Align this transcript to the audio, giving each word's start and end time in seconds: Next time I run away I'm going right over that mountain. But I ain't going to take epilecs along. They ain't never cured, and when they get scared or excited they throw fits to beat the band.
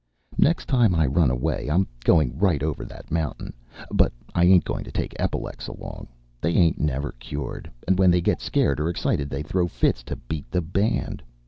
Next 0.39 0.65
time 0.65 0.95
I 0.95 1.05
run 1.05 1.29
away 1.29 1.69
I'm 1.69 1.85
going 2.03 2.35
right 2.39 2.63
over 2.63 2.85
that 2.85 3.11
mountain. 3.11 3.53
But 3.91 4.11
I 4.33 4.45
ain't 4.45 4.63
going 4.65 4.83
to 4.85 4.91
take 4.91 5.13
epilecs 5.19 5.67
along. 5.67 6.07
They 6.41 6.53
ain't 6.53 6.79
never 6.79 7.11
cured, 7.19 7.69
and 7.87 7.99
when 7.99 8.09
they 8.09 8.19
get 8.21 8.41
scared 8.41 8.79
or 8.79 8.89
excited 8.89 9.29
they 9.29 9.43
throw 9.43 9.67
fits 9.67 10.01
to 10.05 10.15
beat 10.15 10.49
the 10.49 10.61
band. 10.61 11.21